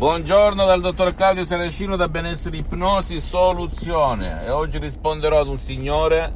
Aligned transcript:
Buongiorno 0.00 0.64
dal 0.64 0.80
dottor 0.80 1.14
Claudio 1.14 1.44
Saracino 1.44 1.94
da 1.94 2.08
Benessere 2.08 2.56
Ipnosi 2.56 3.20
Soluzione 3.20 4.46
e 4.46 4.48
oggi 4.48 4.78
risponderò 4.78 5.38
ad 5.38 5.48
un 5.48 5.58
signore 5.58 6.32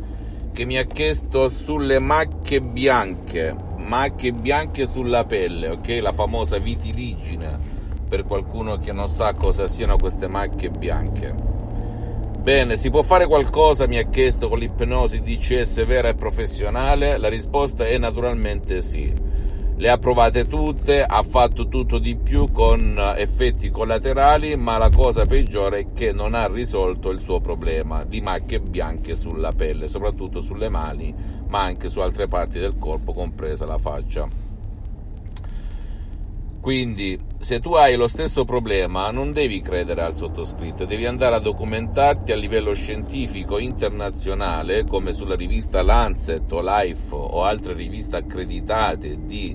che 0.53 0.67
mi 0.67 0.77
ha 0.77 0.83
chiesto 0.83 1.49
sulle 1.49 1.99
macchie 1.99 2.61
bianche, 2.61 3.57
macchie 3.79 4.33
bianche 4.33 4.87
sulla 4.87 5.25
pelle, 5.25 5.71
ok? 5.71 5.99
La 6.03 6.13
famosa 6.13 6.59
vitiligine, 6.59 7.59
per 8.07 8.25
qualcuno 8.25 8.79
che 8.79 8.93
non 8.93 9.09
sa 9.09 9.33
cosa 9.33 9.67
siano 9.67 9.97
queste 9.97 10.29
macchie 10.29 10.69
bianche. 10.69 11.35
Bene, 12.41 12.77
si 12.77 12.91
può 12.91 13.01
fare 13.01 13.27
qualcosa, 13.27 13.87
mi 13.87 13.97
ha 13.97 14.05
chiesto, 14.11 14.51
con 14.51 14.59
l'ipnosi 14.59 15.23
DCS 15.23 15.87
vera 15.87 16.09
e 16.09 16.15
professionale? 16.15 17.17
La 17.17 17.29
risposta 17.29 17.87
è 17.87 17.97
naturalmente 17.97 18.83
sì 18.83 19.24
le 19.77 19.89
ha 19.89 19.99
provate 19.99 20.47
tutte, 20.47 21.03
ha 21.03 21.23
fatto 21.23 21.69
tutto 21.69 21.99
di 21.99 22.17
più 22.17 22.51
con 22.53 22.97
effetti 23.17 23.71
collaterali, 23.71 24.57
ma 24.57 24.79
la 24.79 24.91
cosa 24.91 25.27
peggiore 25.27 25.79
è 25.79 25.87
che 25.93 26.13
non 26.13 26.35
ha 26.35 26.47
risolto 26.47 27.11
il 27.11 27.19
suo 27.19 27.41
problema 27.41 28.05
di 28.05 28.21
macchie 28.21 28.61
bianche 28.61 29.17
sulla 29.17 29.51
pelle, 29.51 29.89
soprattutto 29.89 30.41
sulle 30.41 30.69
mani, 30.69 31.15
ma 31.49 31.63
anche 31.63 31.89
su 31.89 32.01
altre 32.01 32.29
parti 32.29 32.61
del 32.61 32.77
corpo, 32.79 33.13
compresa 33.13 33.67
la 33.67 33.79
faccia. 33.79 34.44
Quindi, 36.65 37.19
se 37.41 37.61
tu 37.61 37.75
hai 37.75 37.95
lo 37.95 38.09
stesso 38.09 38.47
problema, 38.47 39.11
non 39.11 39.35
devi 39.35 39.61
credere 39.61 40.01
al 40.01 40.15
sottoscritto, 40.15 40.87
devi 40.87 41.05
andare 41.05 41.35
a 41.35 41.39
documentarti 41.39 42.33
a 42.33 42.37
livello 42.37 42.73
scientifico 42.73 43.59
internazionale, 43.59 44.85
come 44.85 45.13
sulla 45.13 45.35
rivista 45.35 45.83
Lancet 45.83 46.51
o 46.51 46.63
Life 46.63 47.15
o 47.15 47.45
altre 47.45 47.75
riviste 47.75 48.17
accreditate 48.17 49.27
di, 49.27 49.55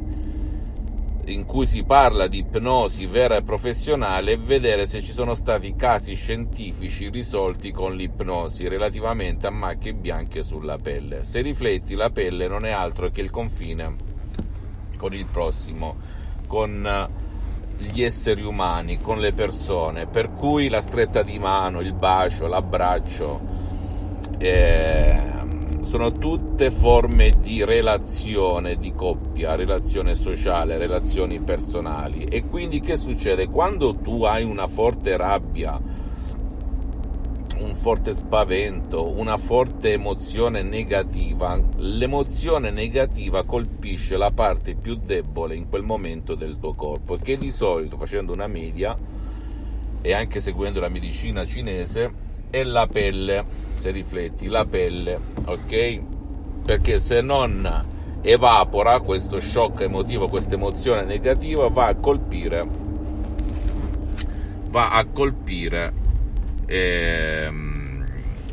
in 1.26 1.46
cui 1.46 1.66
si 1.66 1.84
parla 1.84 2.28
di 2.28 2.38
ipnosi 2.38 3.08
vera 3.08 3.38
e 3.38 3.44
professionale, 3.44 4.34
e 4.34 4.38
vedere 4.38 4.86
se 4.86 5.02
ci 5.02 5.12
sono 5.12 5.34
stati 5.34 5.76
casi 5.76 6.14
scientifici 6.14 7.10
risolti 7.10 7.72
con 7.72 7.96
l'ipnosi 7.96 8.68
relativamente 8.68 9.48
a 9.48 9.50
macchie 9.50 9.96
bianche 9.96 10.44
sulla 10.44 10.78
pelle. 10.78 11.24
Se 11.24 11.42
rifletti, 11.42 11.96
la 11.96 12.12
pelle 12.12 12.48
non 12.48 12.66
è 12.66 12.70
altro 12.70 13.10
che 13.10 13.22
il 13.22 13.32
confine 13.32 13.96
con 14.96 15.16
il 15.16 15.26
prossimo 15.26 16.19
con 16.50 16.84
eh, 16.84 17.08
gli 17.78 18.02
esseri 18.02 18.42
umani, 18.42 18.98
con 18.98 19.20
le 19.20 19.34
persone, 19.34 20.08
per 20.08 20.34
cui 20.34 20.68
la 20.68 20.82
stretta 20.82 21.22
di 21.22 21.38
mano, 21.38 21.80
il 21.80 21.94
bacio, 21.94 22.48
l'abbraccio, 22.48 23.40
eh, 24.40 25.22
sono 25.82 26.12
tutte 26.12 26.72
forme 26.72 27.34
di 27.40 27.64
relazione 27.64 28.78
di 28.78 28.94
coppia, 28.94 29.56
relazione 29.56 30.16
sociale, 30.16 30.78
relazioni 30.78 31.40
personali. 31.40 32.24
E 32.24 32.46
quindi 32.46 32.82
che 32.82 32.98
succede? 32.98 33.48
Quando 33.48 33.96
tu 33.96 34.24
hai 34.24 34.44
una 34.44 34.68
forte 34.68 35.16
rabbia, 35.18 35.80
un 37.60 37.76
forte 37.76 38.14
spavento, 38.14 39.18
una 39.18 39.38
forte 39.38 39.94
emozione 39.94 40.64
negativa, 40.64 41.62
l'emozione 41.78 42.72
negativa 42.72 43.44
colpisce 43.44 44.18
la 44.18 44.32
parte 44.32 44.76
più 44.76 44.96
debole 44.96 45.56
in 45.56 45.68
quel 45.68 45.84
momento 45.84 46.36
del 46.36 46.58
tuo 46.60 46.74
corpo, 46.74 47.18
che 47.18 47.38
di 47.38 47.52
solito, 47.52 47.98
facendo 47.98 48.32
una 48.32 48.48
media 48.48 48.98
e 50.02 50.14
anche 50.14 50.40
seguendo 50.40 50.80
la 50.80 50.90
medicina 50.90 51.46
cinese, 51.46 52.28
è 52.50 52.64
la 52.64 52.88
pelle, 52.88 53.46
se 53.76 53.92
rifletti, 53.92 54.48
la 54.48 54.66
pelle, 54.66 55.20
ok? 55.46 56.02
Perché 56.66 57.00
se 57.00 57.22
non 57.22 57.86
evapora 58.22 59.00
questo 59.02 59.40
shock 59.40 59.82
emotivo, 59.82 60.28
questa 60.28 60.56
emozione 60.56 61.04
negativa, 61.04 61.68
va 61.68 61.88
a 61.88 61.96
colpire, 61.96 62.68
va 64.70 64.92
a 64.92 65.06
colpire 65.06 66.08
ehm, 66.70 68.06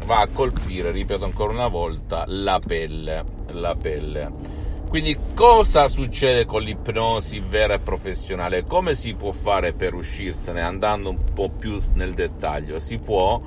va 0.05 0.17
a 0.17 0.29
colpire, 0.29 0.91
ripeto 0.91 1.25
ancora 1.25 1.53
una 1.53 1.69
volta, 1.69 2.25
la 2.27 2.61
pelle. 2.65 3.25
La 3.53 3.75
pelle. 3.75 4.55
Quindi 4.89 5.19
cosa 5.35 5.89
succede 5.89 6.45
con 6.47 6.63
l'ipnosi 6.63 7.41
vera 7.41 7.75
e 7.75 7.81
professionale? 7.81 8.65
Come 8.65 8.95
si 8.95 9.15
può 9.15 9.33
fare 9.33 9.73
per 9.73 9.95
uscirsene 9.95 10.61
andando 10.61 11.11
un 11.11 11.19
po' 11.35 11.51
più 11.51 11.79
nel 11.95 12.15
dettaglio? 12.15 12.79
Si 12.79 12.99
può, 12.99 13.41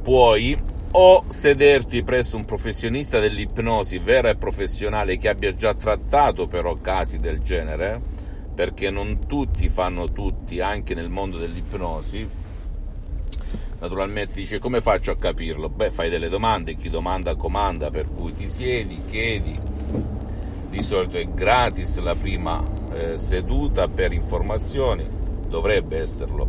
puoi 0.00 0.56
o 0.92 1.24
sederti 1.28 2.02
presso 2.04 2.36
un 2.36 2.44
professionista 2.44 3.18
dell'ipnosi 3.18 3.98
vera 3.98 4.30
e 4.30 4.36
professionale 4.36 5.18
che 5.18 5.28
abbia 5.28 5.54
già 5.54 5.74
trattato 5.74 6.46
però 6.46 6.76
casi 6.76 7.18
del 7.18 7.40
genere, 7.40 8.00
perché 8.54 8.88
non 8.90 9.26
tutti 9.26 9.68
fanno 9.68 10.10
tutti 10.10 10.60
anche 10.60 10.94
nel 10.94 11.10
mondo 11.10 11.36
dell'ipnosi, 11.36 12.26
Naturalmente 13.78 14.34
dice 14.34 14.58
come 14.58 14.80
faccio 14.80 15.10
a 15.10 15.16
capirlo? 15.16 15.68
Beh, 15.68 15.90
fai 15.90 16.08
delle 16.08 16.28
domande, 16.28 16.76
chi 16.76 16.88
domanda 16.88 17.34
comanda, 17.34 17.90
per 17.90 18.06
cui 18.10 18.34
ti 18.34 18.48
siedi, 18.48 19.00
chiedi. 19.08 19.58
Di 20.68 20.82
solito 20.82 21.16
è 21.16 21.26
gratis 21.28 21.98
la 21.98 22.14
prima 22.14 22.62
eh, 22.92 23.18
seduta 23.18 23.88
per 23.88 24.12
informazioni, 24.12 25.06
dovrebbe 25.48 26.00
esserlo, 26.00 26.48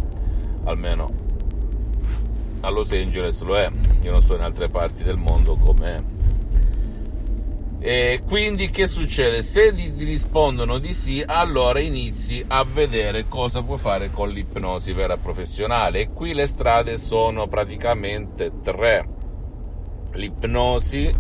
almeno 0.64 1.26
a 2.62 2.70
Los 2.70 2.92
Angeles 2.92 3.42
lo 3.42 3.56
è, 3.56 3.70
io 4.02 4.12
non 4.12 4.22
so 4.22 4.36
in 4.36 4.42
altre 4.42 4.68
parti 4.68 5.04
del 5.04 5.18
mondo 5.18 5.56
com'è 5.56 6.17
e 7.80 8.24
quindi 8.26 8.72
che 8.72 8.88
succede? 8.88 9.44
Se 9.44 9.74
ti 9.74 9.92
rispondono 10.04 10.80
di 10.80 10.94
sì, 10.94 11.24
allora 11.26 11.80
inizi 11.80 12.44
a 12.48 12.64
vedere 12.64 13.28
cosa 13.28 13.62
puoi 13.62 13.78
fare 13.78 14.10
con 14.10 14.30
l'ipnosi 14.30 14.94
vera 14.94 15.18
professionale. 15.18 16.00
E 16.00 16.10
qui 16.10 16.34
le 16.34 16.48
strade 16.48 16.98
sono 16.98 17.48
praticamente 17.48 18.52
tre. 18.64 19.08
L'ipnosi 20.14 21.14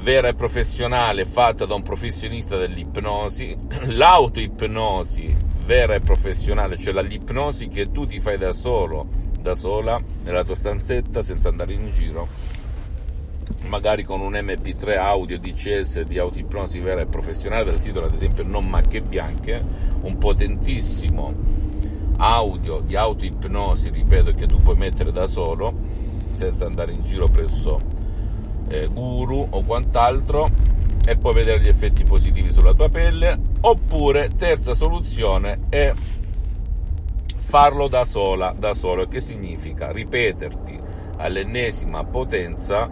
vera 0.00 0.28
e 0.28 0.34
professionale 0.34 1.24
fatta 1.24 1.64
da 1.64 1.74
un 1.74 1.82
professionista 1.82 2.58
dell'ipnosi, 2.58 3.56
l'autoipnosi 3.86 5.34
vera 5.64 5.94
e 5.94 6.00
professionale, 6.00 6.76
cioè 6.76 6.92
l'ipnosi 7.02 7.68
che 7.68 7.90
tu 7.90 8.04
ti 8.04 8.20
fai 8.20 8.36
da 8.36 8.52
solo, 8.52 9.06
da 9.40 9.54
sola, 9.54 9.98
nella 10.24 10.44
tua 10.44 10.56
stanzetta 10.56 11.22
senza 11.22 11.48
andare 11.48 11.72
in 11.72 11.90
giro 11.92 12.28
magari 13.66 14.04
con 14.04 14.20
un 14.20 14.32
MP3 14.32 14.98
audio 14.98 15.38
DCS 15.38 16.02
di 16.02 16.18
autoipnosi 16.18 16.80
vera 16.80 17.00
e 17.00 17.06
professionale 17.06 17.64
del 17.64 17.78
titolo 17.78 18.06
ad 18.06 18.14
esempio 18.14 18.44
Non 18.44 18.66
macchie 18.66 19.00
bianche, 19.00 19.64
un 20.02 20.18
potentissimo 20.18 21.32
audio 22.18 22.80
di 22.80 22.96
autoipnosi, 22.96 23.90
ripeto, 23.90 24.32
che 24.32 24.46
tu 24.46 24.58
puoi 24.58 24.76
mettere 24.76 25.10
da 25.12 25.26
solo 25.26 25.72
senza 26.34 26.66
andare 26.66 26.92
in 26.92 27.02
giro 27.02 27.26
presso 27.26 27.78
eh, 28.68 28.88
guru 28.92 29.46
o 29.50 29.62
quant'altro 29.64 30.46
e 31.04 31.16
poi 31.16 31.34
vedere 31.34 31.60
gli 31.60 31.68
effetti 31.68 32.04
positivi 32.04 32.50
sulla 32.50 32.74
tua 32.74 32.88
pelle 32.88 33.36
oppure 33.60 34.30
terza 34.36 34.72
soluzione 34.74 35.62
è 35.68 35.92
farlo 37.36 37.88
da 37.88 38.04
sola, 38.04 38.54
da 38.56 38.72
solo, 38.72 39.06
che 39.08 39.20
significa 39.20 39.90
ripeterti 39.90 40.80
all'ennesima 41.16 42.04
potenza 42.04 42.88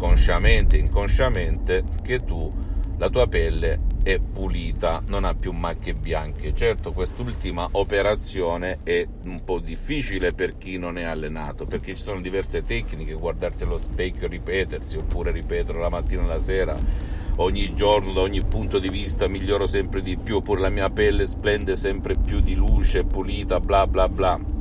consciamente 0.00 0.76
e 0.76 0.80
inconsciamente 0.80 1.84
che 2.02 2.20
tu 2.20 2.50
la 2.96 3.10
tua 3.10 3.26
pelle 3.26 3.80
è 4.02 4.18
pulita, 4.18 5.02
non 5.08 5.24
ha 5.24 5.34
più 5.34 5.52
macchie 5.52 5.92
bianche. 5.92 6.54
Certo, 6.54 6.92
quest'ultima 6.92 7.68
operazione 7.72 8.78
è 8.82 9.06
un 9.24 9.44
po' 9.44 9.58
difficile 9.58 10.32
per 10.32 10.56
chi 10.56 10.78
non 10.78 10.96
è 10.96 11.02
allenato, 11.02 11.66
perché 11.66 11.94
ci 11.94 12.02
sono 12.02 12.22
diverse 12.22 12.62
tecniche, 12.62 13.12
guardarsi 13.12 13.64
allo 13.64 13.76
specchio, 13.76 14.26
ripetersi, 14.26 14.96
oppure 14.96 15.32
ripetere 15.32 15.78
la 15.78 15.90
mattina 15.90 16.24
e 16.24 16.26
la 16.26 16.38
sera, 16.38 16.78
ogni 17.36 17.74
giorno, 17.74 18.14
da 18.14 18.20
ogni 18.20 18.42
punto 18.42 18.78
di 18.78 18.88
vista 18.88 19.28
miglioro 19.28 19.66
sempre 19.66 20.00
di 20.00 20.16
più, 20.16 20.36
oppure 20.36 20.60
la 20.60 20.70
mia 20.70 20.88
pelle 20.88 21.26
splende 21.26 21.76
sempre 21.76 22.14
più 22.14 22.40
di 22.40 22.54
luce, 22.54 23.04
pulita, 23.04 23.60
bla 23.60 23.86
bla 23.86 24.08
bla 24.08 24.59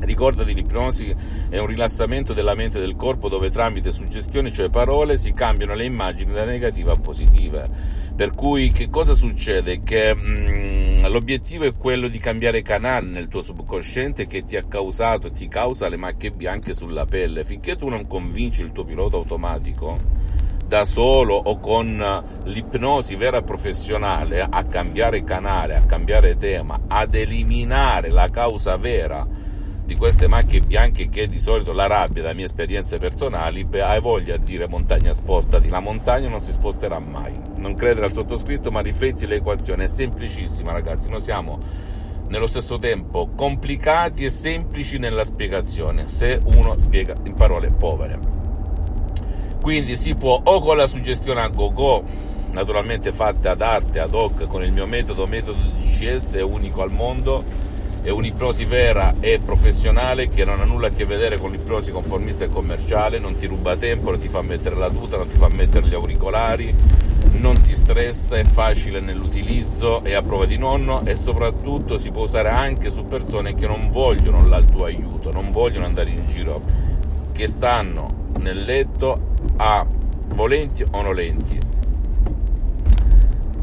Ricordati, 0.00 0.54
l'ipnosi 0.54 1.14
è 1.48 1.58
un 1.58 1.66
rilassamento 1.66 2.32
della 2.32 2.54
mente 2.54 2.78
e 2.78 2.80
del 2.80 2.96
corpo 2.96 3.28
dove 3.28 3.50
tramite 3.50 3.92
suggestioni, 3.92 4.52
cioè 4.52 4.68
parole, 4.68 5.16
si 5.16 5.32
cambiano 5.32 5.74
le 5.74 5.84
immagini 5.84 6.32
da 6.32 6.44
negative 6.44 6.92
a 6.92 6.96
positive. 6.96 7.66
Per 8.14 8.30
cui 8.30 8.70
che 8.70 8.88
cosa 8.90 9.14
succede? 9.14 9.82
Che 9.82 10.14
mh, 10.14 11.00
mm, 11.00 11.06
l'obiettivo 11.06 11.64
è 11.64 11.76
quello 11.76 12.08
di 12.08 12.18
cambiare 12.18 12.62
canale 12.62 13.06
nel 13.06 13.28
tuo 13.28 13.42
subconsciente 13.42 14.26
che 14.26 14.44
ti 14.44 14.56
ha 14.56 14.64
causato 14.64 15.28
e 15.28 15.32
ti 15.32 15.48
causa 15.48 15.88
le 15.88 15.96
macchie 15.96 16.30
bianche 16.30 16.74
sulla 16.74 17.04
pelle. 17.04 17.44
Finché 17.44 17.76
tu 17.76 17.88
non 17.88 18.06
convinci 18.06 18.62
il 18.62 18.72
tuo 18.72 18.84
pilota 18.84 19.16
automatico 19.16 20.26
da 20.68 20.84
solo 20.84 21.34
o 21.34 21.58
con 21.60 22.24
l'ipnosi 22.44 23.14
vera 23.14 23.40
professionale 23.40 24.46
a 24.48 24.64
cambiare 24.64 25.24
canale, 25.24 25.76
a 25.76 25.86
cambiare 25.86 26.34
tema, 26.34 26.80
ad 26.86 27.14
eliminare 27.14 28.10
la 28.10 28.28
causa 28.28 28.76
vera 28.76 29.26
di 29.88 29.96
queste 29.96 30.28
macchie 30.28 30.60
bianche 30.60 31.08
che 31.08 31.28
di 31.28 31.38
solito 31.38 31.72
la 31.72 31.86
rabbia, 31.86 32.22
da 32.22 32.34
mie 32.34 32.44
esperienze 32.44 32.98
personali, 32.98 33.64
beh, 33.64 33.80
hai 33.80 34.00
voglia 34.02 34.36
di 34.36 34.44
dire 34.44 34.68
montagna 34.68 35.14
spostati, 35.14 35.70
la 35.70 35.80
montagna 35.80 36.28
non 36.28 36.42
si 36.42 36.52
sposterà 36.52 36.98
mai. 36.98 37.32
Non 37.56 37.74
credere 37.74 38.04
al 38.04 38.12
sottoscritto, 38.12 38.70
ma 38.70 38.80
rifletti 38.80 39.26
l'equazione, 39.26 39.84
è 39.84 39.86
semplicissima 39.86 40.72
ragazzi, 40.72 41.08
noi 41.08 41.22
siamo 41.22 41.58
nello 42.28 42.46
stesso 42.46 42.78
tempo 42.78 43.30
complicati 43.34 44.24
e 44.24 44.28
semplici 44.28 44.98
nella 44.98 45.24
spiegazione, 45.24 46.06
se 46.08 46.38
uno 46.54 46.76
spiega 46.76 47.14
in 47.24 47.32
parole 47.32 47.70
povere. 47.70 48.18
Quindi 49.62 49.96
si 49.96 50.14
può 50.14 50.38
o 50.44 50.60
con 50.60 50.76
la 50.76 50.86
suggestione 50.86 51.40
a 51.40 51.48
go-go, 51.48 52.04
naturalmente 52.50 53.10
fatta 53.10 53.52
ad 53.52 53.62
arte, 53.62 54.00
ad 54.00 54.12
hoc, 54.12 54.46
con 54.48 54.62
il 54.62 54.70
mio 54.70 54.84
metodo, 54.84 55.26
metodo 55.26 55.62
di 55.62 55.88
GCS, 55.88 56.34
è 56.34 56.42
unico 56.42 56.82
al 56.82 56.92
mondo, 56.92 57.67
è 58.08 58.10
un'ipnosi 58.10 58.64
vera 58.64 59.16
e 59.20 59.38
professionale 59.38 60.30
che 60.30 60.42
non 60.42 60.60
ha 60.60 60.64
nulla 60.64 60.86
a 60.86 60.90
che 60.90 61.04
vedere 61.04 61.36
con 61.36 61.50
l'ipnosi 61.50 61.90
conformista 61.90 62.44
e 62.44 62.48
commerciale, 62.48 63.18
non 63.18 63.36
ti 63.36 63.44
ruba 63.44 63.76
tempo, 63.76 64.10
non 64.10 64.18
ti 64.18 64.28
fa 64.28 64.40
mettere 64.40 64.76
la 64.76 64.88
tuta, 64.88 65.18
non 65.18 65.28
ti 65.28 65.36
fa 65.36 65.48
mettere 65.52 65.86
gli 65.86 65.92
auricolari, 65.92 66.74
non 67.32 67.60
ti 67.60 67.76
stressa, 67.76 68.36
è 68.36 68.44
facile 68.44 69.00
nell'utilizzo, 69.00 70.02
è 70.02 70.14
a 70.14 70.22
prova 70.22 70.46
di 70.46 70.56
nonno 70.56 71.04
e 71.04 71.16
soprattutto 71.16 71.98
si 71.98 72.10
può 72.10 72.22
usare 72.22 72.48
anche 72.48 72.88
su 72.88 73.04
persone 73.04 73.54
che 73.54 73.66
non 73.66 73.90
vogliono 73.90 74.42
il 74.42 74.64
tuo 74.64 74.86
aiuto, 74.86 75.30
non 75.30 75.50
vogliono 75.50 75.84
andare 75.84 76.08
in 76.08 76.26
giro, 76.28 76.62
che 77.32 77.46
stanno 77.46 78.06
nel 78.38 78.64
letto 78.64 79.34
a 79.58 79.86
volenti 80.28 80.82
o 80.82 81.02
nolenti 81.02 81.67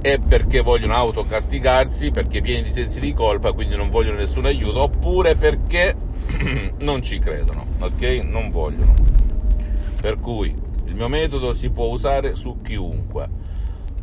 e 0.06 0.20
perché 0.20 0.62
vogliono 0.62 0.94
autocastigarsi, 0.94 2.12
perché 2.12 2.40
pieni 2.40 2.62
di 2.62 2.72
sensi 2.72 3.00
di 3.00 3.12
colpa, 3.12 3.54
quindi 3.54 3.76
non 3.76 3.90
vogliono 3.90 4.18
nessun 4.18 4.46
aiuto, 4.46 4.84
oppure 4.84 5.34
perché 5.34 5.96
non 6.82 7.02
ci 7.02 7.18
credono, 7.18 7.66
ok? 7.80 8.20
Non 8.24 8.52
vogliono. 8.52 8.94
Per 10.00 10.20
cui 10.20 10.54
il 10.86 10.94
mio 10.94 11.08
metodo 11.08 11.54
si 11.54 11.72
può 11.72 11.88
usare 11.88 12.36
su 12.36 12.62
chiunque. 12.62 13.28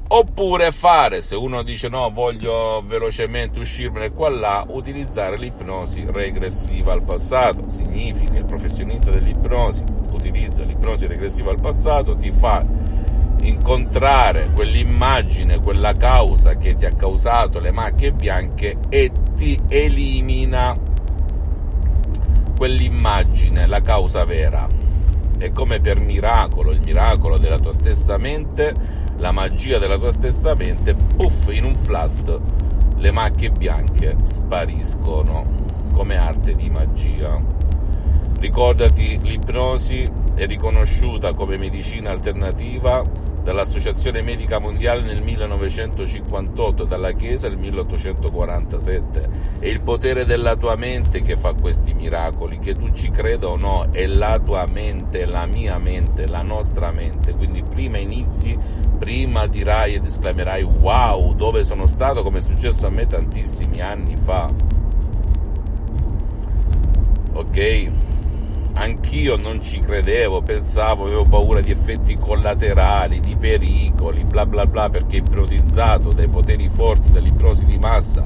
Oppure 0.08 0.72
fare, 0.72 1.22
se 1.22 1.36
uno 1.36 1.62
dice 1.62 1.86
no, 1.88 2.10
voglio 2.10 2.82
velocemente 2.84 3.60
uscirmene 3.60 4.10
qua 4.10 4.28
là, 4.28 4.66
utilizzare 4.68 5.38
l'ipnosi 5.38 6.04
regressiva 6.04 6.92
al 6.92 7.02
passato. 7.04 7.70
Significa 7.70 8.38
il 8.38 8.44
professionista 8.44 9.10
dell'ipnosi 9.10 9.84
utilizza 10.10 10.64
l'ipnosi 10.64 11.06
regressiva 11.06 11.50
al 11.52 11.60
passato, 11.60 12.16
ti 12.16 12.32
fa 12.32 12.64
incontrare 13.42 14.50
quell'immagine, 14.54 15.60
quella 15.60 15.92
causa 15.92 16.56
che 16.56 16.74
ti 16.74 16.84
ha 16.84 16.92
causato 16.94 17.60
le 17.60 17.70
macchie 17.70 18.12
bianche 18.12 18.76
e 18.88 19.10
ti 19.36 19.58
elimina 19.68 20.74
quell'immagine, 22.56 23.66
la 23.66 23.80
causa 23.80 24.24
vera. 24.24 24.66
È 25.36 25.50
come 25.50 25.80
per 25.80 26.00
miracolo, 26.00 26.70
il 26.70 26.80
miracolo 26.84 27.38
della 27.38 27.58
tua 27.58 27.72
stessa 27.72 28.16
mente, 28.16 28.74
la 29.16 29.32
magia 29.32 29.78
della 29.78 29.98
tua 29.98 30.12
stessa 30.12 30.54
mente, 30.54 30.94
puff, 30.94 31.48
in 31.52 31.64
un 31.64 31.74
flat 31.74 32.40
le 33.02 33.10
macchie 33.10 33.50
bianche 33.50 34.16
spariscono 34.22 35.44
come 35.92 36.16
arte 36.16 36.54
di 36.54 36.70
magia. 36.70 37.42
Ricordati, 38.38 39.18
l'ipnosi 39.20 40.08
è 40.34 40.46
riconosciuta 40.46 41.34
come 41.34 41.58
medicina 41.58 42.10
alternativa 42.10 43.02
dall'Associazione 43.42 44.22
Medica 44.22 44.58
Mondiale 44.58 45.02
nel 45.02 45.22
1958, 45.22 46.84
dalla 46.84 47.12
Chiesa 47.12 47.48
nel 47.48 47.58
1847. 47.58 49.28
È 49.58 49.66
il 49.66 49.82
potere 49.82 50.24
della 50.24 50.56
tua 50.56 50.76
mente 50.76 51.20
che 51.22 51.36
fa 51.36 51.52
questi 51.54 51.92
miracoli, 51.92 52.58
che 52.58 52.74
tu 52.74 52.90
ci 52.92 53.10
creda 53.10 53.48
o 53.48 53.56
no, 53.56 53.86
è 53.90 54.06
la 54.06 54.38
tua 54.38 54.64
mente, 54.70 55.26
la 55.26 55.46
mia 55.46 55.78
mente, 55.78 56.26
la 56.26 56.42
nostra 56.42 56.90
mente. 56.92 57.32
Quindi 57.32 57.62
prima 57.62 57.98
inizi, 57.98 58.56
prima 58.98 59.46
dirai 59.46 59.94
ed 59.94 60.06
esclamerai 60.06 60.62
wow, 60.62 61.34
dove 61.34 61.64
sono 61.64 61.86
stato, 61.86 62.22
come 62.22 62.38
è 62.38 62.42
successo 62.42 62.86
a 62.86 62.90
me 62.90 63.06
tantissimi 63.06 63.80
anni 63.80 64.16
fa. 64.16 64.48
Ok? 67.34 68.01
Anch'io 68.82 69.36
non 69.36 69.62
ci 69.62 69.78
credevo, 69.78 70.42
pensavo, 70.42 71.04
avevo 71.04 71.24
paura 71.24 71.60
di 71.60 71.70
effetti 71.70 72.16
collaterali, 72.16 73.20
di 73.20 73.36
pericoli, 73.36 74.24
bla 74.24 74.44
bla 74.44 74.66
bla, 74.66 74.90
perché 74.90 75.16
ipnotizzato 75.16 76.10
dai 76.10 76.28
poteri 76.28 76.68
forti 76.68 77.12
dall'ipnosi 77.12 77.64
di 77.64 77.78
massa, 77.78 78.24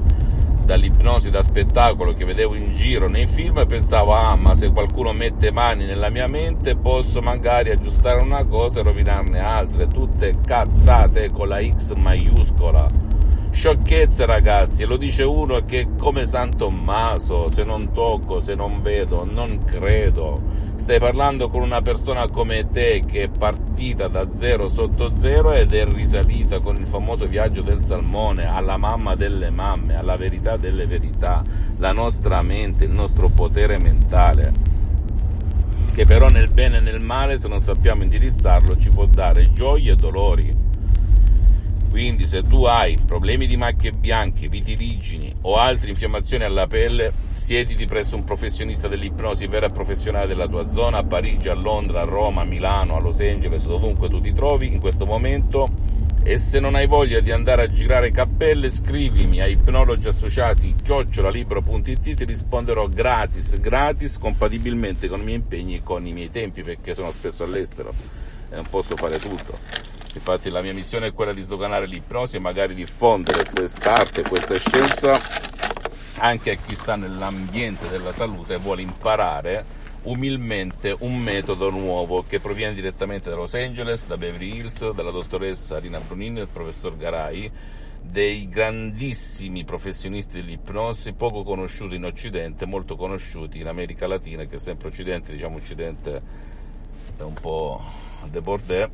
dall'ipnosi 0.64 1.28
da 1.30 1.42
spettacolo 1.42 2.12
che 2.12 2.24
vedevo 2.24 2.54
in 2.54 2.72
giro 2.72 3.06
nei 3.06 3.26
film, 3.26 3.66
pensavo, 3.66 4.14
ah, 4.14 4.34
ma 4.34 4.54
se 4.54 4.72
qualcuno 4.72 5.12
mette 5.12 5.50
mani 5.52 5.84
nella 5.84 6.08
mia 6.08 6.26
mente 6.26 6.74
posso 6.74 7.20
magari 7.20 7.70
aggiustare 7.70 8.22
una 8.22 8.44
cosa 8.46 8.80
e 8.80 8.82
rovinarne 8.82 9.38
altre, 9.38 9.86
tutte 9.86 10.32
cazzate 10.42 11.30
con 11.30 11.48
la 11.48 11.62
X 11.62 11.92
maiuscola 11.92 13.05
Sciocchezze 13.56 14.26
ragazzi, 14.26 14.84
lo 14.84 14.98
dice 14.98 15.22
uno 15.22 15.64
che 15.64 15.80
è 15.80 15.86
come 15.98 16.26
San 16.26 16.54
Tommaso, 16.54 17.48
se 17.48 17.64
non 17.64 17.90
tocco, 17.90 18.38
se 18.38 18.54
non 18.54 18.82
vedo, 18.82 19.24
non 19.24 19.64
credo. 19.64 20.42
Stai 20.76 20.98
parlando 20.98 21.48
con 21.48 21.62
una 21.62 21.80
persona 21.80 22.28
come 22.28 22.68
te 22.68 23.02
che 23.06 23.22
è 23.22 23.28
partita 23.30 24.08
da 24.08 24.30
zero 24.30 24.68
sotto 24.68 25.16
zero 25.16 25.52
ed 25.52 25.72
è 25.72 25.86
risalita 25.86 26.60
con 26.60 26.76
il 26.76 26.86
famoso 26.86 27.26
viaggio 27.26 27.62
del 27.62 27.82
salmone 27.82 28.44
alla 28.44 28.76
mamma 28.76 29.14
delle 29.14 29.48
mamme, 29.48 29.96
alla 29.96 30.16
verità 30.16 30.58
delle 30.58 30.84
verità, 30.84 31.42
la 31.78 31.92
nostra 31.92 32.42
mente, 32.42 32.84
il 32.84 32.92
nostro 32.92 33.30
potere 33.30 33.78
mentale 33.78 34.52
che 35.94 36.04
però 36.04 36.28
nel 36.28 36.50
bene 36.50 36.76
e 36.76 36.80
nel 36.82 37.00
male, 37.00 37.38
se 37.38 37.48
non 37.48 37.58
sappiamo 37.58 38.02
indirizzarlo, 38.02 38.76
ci 38.76 38.90
può 38.90 39.06
dare 39.06 39.50
gioie 39.50 39.92
e 39.92 39.96
dolori. 39.96 40.65
Quindi 41.96 42.26
se 42.26 42.42
tu 42.42 42.64
hai 42.64 42.98
problemi 43.06 43.46
di 43.46 43.56
macchie 43.56 43.90
bianche, 43.90 44.48
vitiligini 44.48 45.34
o 45.40 45.56
altre 45.56 45.88
infiammazioni 45.88 46.44
alla 46.44 46.66
pelle, 46.66 47.10
siediti 47.32 47.86
presso 47.86 48.16
un 48.16 48.22
professionista 48.22 48.86
dell'ipnosi 48.86 49.46
vera 49.46 49.70
professionale 49.70 50.26
della 50.26 50.46
tua 50.46 50.68
zona, 50.68 50.98
a 50.98 51.04
Parigi, 51.04 51.48
a 51.48 51.54
Londra, 51.54 52.02
a 52.02 52.04
Roma, 52.04 52.42
a 52.42 52.44
Milano, 52.44 52.96
a 52.96 53.00
Los 53.00 53.20
Angeles, 53.20 53.64
dovunque 53.64 54.10
tu 54.10 54.20
ti 54.20 54.34
trovi 54.34 54.70
in 54.70 54.78
questo 54.78 55.06
momento. 55.06 55.70
E 56.22 56.36
se 56.36 56.60
non 56.60 56.74
hai 56.74 56.86
voglia 56.86 57.20
di 57.20 57.30
andare 57.30 57.62
a 57.62 57.66
girare 57.66 58.10
cappelle, 58.10 58.68
scrivimi 58.68 59.40
a 59.40 59.46
ipnologi 59.46 60.06
associati 60.06 60.74
chiocciolalibro.it, 60.84 62.12
ti 62.12 62.24
risponderò 62.26 62.88
gratis, 62.88 63.58
gratis, 63.58 64.18
compatibilmente 64.18 65.08
con 65.08 65.22
i 65.22 65.24
miei 65.24 65.36
impegni 65.36 65.76
e 65.76 65.82
con 65.82 66.06
i 66.06 66.12
miei 66.12 66.30
tempi, 66.30 66.60
perché 66.60 66.92
sono 66.92 67.10
spesso 67.10 67.42
all'estero 67.42 67.90
e 68.50 68.54
non 68.54 68.66
posso 68.68 68.96
fare 68.96 69.18
tutto. 69.18 69.95
Infatti 70.16 70.48
la 70.48 70.62
mia 70.62 70.72
missione 70.72 71.08
è 71.08 71.12
quella 71.12 71.34
di 71.34 71.42
sdoganare 71.42 71.86
l'ipnosi 71.86 72.36
e 72.36 72.40
magari 72.40 72.74
diffondere 72.74 73.44
quest'arte, 73.54 74.22
questa 74.22 74.54
scienza 74.54 75.20
anche 76.18 76.52
a 76.52 76.54
chi 76.54 76.74
sta 76.74 76.96
nell'ambiente 76.96 77.88
della 77.90 78.12
salute 78.12 78.54
e 78.54 78.56
vuole 78.56 78.80
imparare 78.80 79.84
umilmente 80.04 80.96
un 81.00 81.18
metodo 81.18 81.68
nuovo 81.68 82.24
che 82.26 82.40
proviene 82.40 82.72
direttamente 82.72 83.28
da 83.28 83.36
Los 83.36 83.54
Angeles, 83.54 84.06
da 84.06 84.16
Beverly 84.16 84.56
Hills, 84.56 84.90
dalla 84.92 85.10
dottoressa 85.10 85.78
Rina 85.78 86.00
Brunini 86.00 86.36
e 86.36 86.38
del 86.44 86.48
professor 86.50 86.96
Garai, 86.96 87.50
dei 88.00 88.48
grandissimi 88.48 89.64
professionisti 89.64 90.40
dell'ipnosi, 90.40 91.12
poco 91.12 91.42
conosciuti 91.42 91.96
in 91.96 92.04
Occidente, 92.04 92.64
molto 92.64 92.96
conosciuti 92.96 93.60
in 93.60 93.66
America 93.66 94.06
Latina, 94.06 94.44
che 94.44 94.58
sempre 94.58 94.88
Occidente, 94.88 95.32
diciamo 95.32 95.56
Occidente 95.56 96.22
è 97.18 97.22
un 97.22 97.34
po' 97.34 97.82
de 98.30 98.40
bordè, 98.40 98.88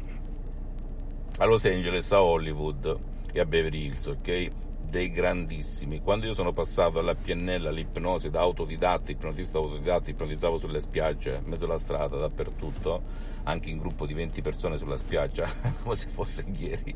a 1.43 1.45
Los 1.45 1.65
Angeles, 1.65 2.13
a 2.13 2.23
Hollywood 2.23 2.97
e 3.33 3.41
a 3.41 3.45
Beverly 3.45 3.87
Hills, 3.87 4.07
ok? 4.07 4.49
Dei 4.89 5.11
grandissimi. 5.11 6.01
Quando 6.01 6.27
io 6.27 6.35
sono 6.35 6.53
passato 6.53 7.01
alla 7.01 7.17
PNL, 7.17 7.67
all'ipnosi, 7.67 8.31
da 8.31 8.43
autodidatta, 8.43 9.11
ipnotista 9.11 9.59
autodidatta, 9.59 10.09
ipnotizzavo 10.11 10.57
sulle 10.57 10.79
spiagge, 10.79 11.41
in 11.43 11.51
mezzo 11.51 11.65
alla 11.65 11.79
strada, 11.79 12.17
dappertutto, 12.17 13.03
anche 13.43 13.71
in 13.71 13.79
gruppo 13.79 14.07
di 14.07 14.15
20 14.15 14.41
persone 14.41 14.77
sulla 14.77 14.97
spiaggia, 14.97 15.51
come 15.83 15.97
se 15.97 16.07
fosse 16.07 16.45
ieri 16.57 16.95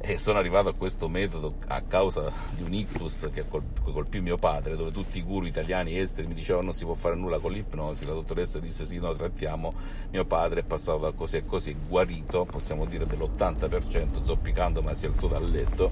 e 0.00 0.16
sono 0.16 0.38
arrivato 0.38 0.68
a 0.68 0.74
questo 0.74 1.08
metodo 1.08 1.56
a 1.66 1.82
causa 1.82 2.30
di 2.54 2.62
un 2.62 2.72
ictus 2.72 3.28
che 3.32 3.44
colpì 3.48 4.20
mio 4.20 4.36
padre, 4.36 4.76
dove 4.76 4.92
tutti 4.92 5.18
i 5.18 5.22
guru 5.22 5.46
italiani 5.46 5.98
esteri 5.98 6.28
mi 6.28 6.34
dicevano 6.34 6.66
non 6.66 6.74
si 6.74 6.84
può 6.84 6.94
fare 6.94 7.16
nulla 7.16 7.38
con 7.38 7.52
l'ipnosi. 7.52 8.04
La 8.04 8.12
dottoressa 8.12 8.60
disse 8.60 8.86
sì, 8.86 8.98
no, 8.98 9.12
trattiamo. 9.12 9.72
Mio 10.10 10.24
padre 10.24 10.60
è 10.60 10.62
passato 10.62 10.98
da 10.98 11.10
così 11.12 11.38
e 11.38 11.44
così, 11.44 11.74
guarito, 11.86 12.44
possiamo 12.44 12.84
dire 12.84 13.06
dell'80%, 13.06 14.22
zoppicando, 14.22 14.82
ma 14.82 14.94
si 14.94 15.06
alzò 15.06 15.26
dal 15.26 15.44
letto, 15.44 15.90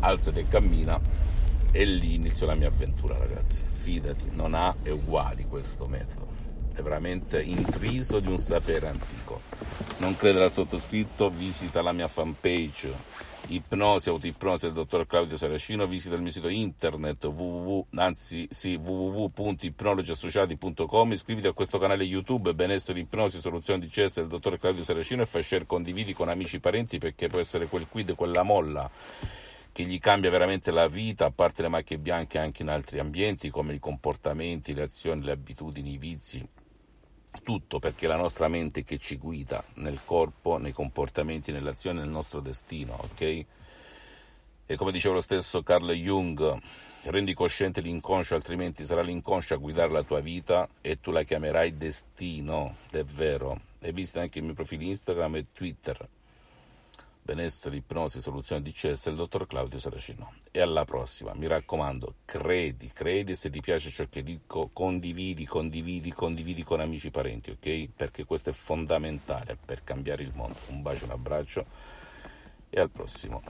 alza 0.00 0.30
e 0.32 0.46
cammina. 0.46 0.98
E 1.72 1.84
lì 1.84 2.14
iniziò 2.14 2.46
la 2.46 2.54
mia 2.54 2.68
avventura, 2.68 3.16
ragazzi. 3.16 3.62
Fidati, 3.80 4.30
non 4.32 4.54
ha 4.54 4.74
uguali 4.88 5.46
questo 5.46 5.86
metodo. 5.86 6.28
È 6.80 6.82
veramente 6.82 7.42
intriso 7.42 8.20
di 8.20 8.28
un 8.28 8.38
sapere 8.38 8.88
antico. 8.88 9.42
Non 9.98 10.16
credere 10.16 10.44
al 10.44 10.50
sottoscritto, 10.50 11.28
visita 11.28 11.82
la 11.82 11.92
mia 11.92 12.08
fanpage 12.08 12.90
Ipnosi, 13.48 14.08
Autoipnosi 14.08 14.64
del 14.64 14.72
dottor 14.72 15.06
Claudio 15.06 15.36
Saracino, 15.36 15.86
visita 15.86 16.14
il 16.14 16.22
mio 16.22 16.30
sito 16.30 16.48
internet 16.48 17.26
www, 17.26 17.84
anzi, 17.96 18.48
sì, 18.50 18.80
www.ipnologiassociati.com, 18.82 21.12
iscriviti 21.12 21.48
a 21.48 21.52
questo 21.52 21.76
canale 21.76 22.04
YouTube 22.04 22.54
Benessere 22.54 23.00
Ipnosi, 23.00 23.40
Soluzione 23.40 23.80
di 23.80 23.88
CS 23.88 24.14
del 24.14 24.28
dottor 24.28 24.58
Claudio 24.58 24.82
Saracino 24.82 25.20
e 25.20 25.26
fai 25.26 25.42
share, 25.42 25.66
condividi 25.66 26.14
con 26.14 26.30
amici 26.30 26.56
e 26.56 26.60
parenti 26.60 26.96
perché 26.96 27.28
può 27.28 27.40
essere 27.40 27.66
quel 27.66 27.88
quid, 27.90 28.14
quella 28.14 28.42
molla 28.42 28.90
che 29.72 29.84
gli 29.84 29.98
cambia 29.98 30.30
veramente 30.30 30.70
la 30.70 30.88
vita, 30.88 31.26
a 31.26 31.30
parte 31.30 31.62
le 31.62 31.68
macchie 31.68 31.98
bianche 31.98 32.38
anche 32.38 32.62
in 32.62 32.68
altri 32.68 32.98
ambienti 32.98 33.50
come 33.50 33.74
i 33.74 33.78
comportamenti, 33.78 34.74
le 34.74 34.82
azioni, 34.82 35.22
le 35.22 35.32
abitudini, 35.32 35.92
i 35.92 35.98
vizi, 35.98 36.46
tutto 37.42 37.78
perché 37.78 38.06
la 38.06 38.16
nostra 38.16 38.48
mente 38.48 38.84
che 38.84 38.98
ci 38.98 39.16
guida 39.16 39.62
nel 39.74 40.00
corpo, 40.04 40.58
nei 40.58 40.72
comportamenti, 40.72 41.52
nelle 41.52 41.70
azioni, 41.70 41.98
nel 41.98 42.08
nostro 42.08 42.40
destino, 42.40 42.96
ok? 42.98 43.44
E 44.66 44.76
come 44.76 44.92
diceva 44.92 45.14
lo 45.14 45.20
stesso 45.20 45.62
Carl 45.62 45.90
Jung, 45.92 46.56
rendi 47.04 47.34
cosciente 47.34 47.80
l'inconscio, 47.80 48.34
altrimenti 48.34 48.84
sarà 48.84 49.02
l'inconscio 49.02 49.54
a 49.54 49.56
guidare 49.56 49.90
la 49.90 50.04
tua 50.04 50.20
vita 50.20 50.68
e 50.80 51.00
tu 51.00 51.10
la 51.10 51.24
chiamerai 51.24 51.76
destino, 51.76 52.76
è 52.90 53.02
vero. 53.02 53.60
E 53.80 53.92
visita 53.92 54.20
anche 54.20 54.38
i 54.38 54.42
miei 54.42 54.54
profili 54.54 54.86
Instagram 54.86 55.36
e 55.36 55.46
Twitter 55.52 56.08
benessere, 57.30 57.76
ipnosi, 57.76 58.20
soluzione 58.20 58.60
DCS, 58.60 59.06
il 59.06 59.14
dottor 59.14 59.46
Claudio 59.46 59.78
Saracino. 59.78 60.32
E 60.50 60.60
alla 60.60 60.84
prossima, 60.84 61.32
mi 61.32 61.46
raccomando, 61.46 62.14
credi, 62.24 62.90
credi 62.92 63.36
se 63.36 63.50
ti 63.50 63.60
piace 63.60 63.90
ciò 63.90 64.04
che 64.10 64.24
dico, 64.24 64.70
condividi, 64.72 65.46
condividi, 65.46 66.12
condividi 66.12 66.64
con 66.64 66.80
amici 66.80 67.06
e 67.06 67.10
parenti, 67.12 67.50
ok? 67.50 67.90
Perché 67.94 68.24
questo 68.24 68.50
è 68.50 68.52
fondamentale 68.52 69.56
per 69.64 69.84
cambiare 69.84 70.24
il 70.24 70.32
mondo. 70.34 70.56
Un 70.70 70.82
bacio, 70.82 71.04
un 71.04 71.12
abbraccio 71.12 71.64
e 72.68 72.80
al 72.80 72.90
prossimo. 72.90 73.42